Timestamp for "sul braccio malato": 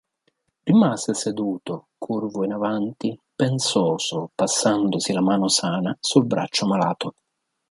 5.99-7.13